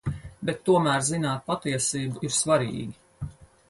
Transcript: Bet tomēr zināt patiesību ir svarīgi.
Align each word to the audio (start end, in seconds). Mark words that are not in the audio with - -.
Bet 0.49 0.63
tomēr 0.69 1.05
zināt 1.11 1.45
patiesību 1.53 2.29
ir 2.29 2.37
svarīgi. 2.43 2.87